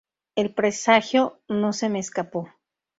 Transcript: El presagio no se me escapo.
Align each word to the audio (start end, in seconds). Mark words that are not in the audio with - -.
El 0.35 0.55
presagio 0.55 1.43
no 1.47 1.73
se 1.73 1.87
me 1.87 1.99
escapo. 1.99 2.49